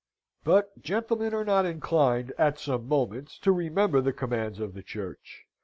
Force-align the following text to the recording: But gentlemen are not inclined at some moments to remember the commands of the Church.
But 0.43 0.81
gentlemen 0.81 1.31
are 1.35 1.45
not 1.45 1.63
inclined 1.67 2.33
at 2.39 2.57
some 2.57 2.87
moments 2.87 3.37
to 3.37 3.51
remember 3.51 4.01
the 4.01 4.11
commands 4.13 4.59
of 4.59 4.73
the 4.73 4.81
Church. 4.81 5.45